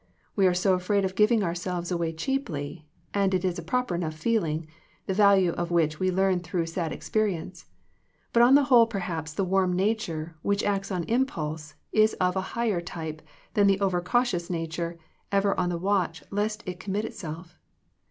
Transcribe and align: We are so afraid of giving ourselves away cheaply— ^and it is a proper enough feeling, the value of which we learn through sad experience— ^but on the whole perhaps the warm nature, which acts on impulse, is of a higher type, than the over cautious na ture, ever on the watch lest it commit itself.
We 0.35 0.47
are 0.47 0.53
so 0.55 0.73
afraid 0.73 1.05
of 1.05 1.13
giving 1.13 1.43
ourselves 1.43 1.91
away 1.91 2.13
cheaply— 2.13 2.87
^and 3.13 3.35
it 3.35 3.45
is 3.45 3.59
a 3.59 3.61
proper 3.61 3.93
enough 3.93 4.15
feeling, 4.15 4.65
the 5.05 5.13
value 5.13 5.51
of 5.51 5.69
which 5.69 5.99
we 5.99 6.09
learn 6.09 6.39
through 6.39 6.65
sad 6.65 6.91
experience— 6.91 7.67
^but 8.33 8.43
on 8.43 8.55
the 8.55 8.63
whole 8.63 8.87
perhaps 8.87 9.31
the 9.31 9.43
warm 9.43 9.73
nature, 9.73 10.33
which 10.41 10.63
acts 10.63 10.91
on 10.91 11.03
impulse, 11.03 11.75
is 11.91 12.13
of 12.15 12.35
a 12.35 12.41
higher 12.57 12.81
type, 12.81 13.21
than 13.53 13.67
the 13.67 13.79
over 13.79 14.01
cautious 14.01 14.49
na 14.49 14.65
ture, 14.67 14.97
ever 15.31 15.53
on 15.59 15.69
the 15.69 15.77
watch 15.77 16.23
lest 16.31 16.63
it 16.65 16.79
commit 16.79 17.05
itself. 17.05 17.59